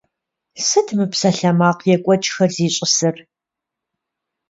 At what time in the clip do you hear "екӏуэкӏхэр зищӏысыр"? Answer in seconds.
1.95-3.15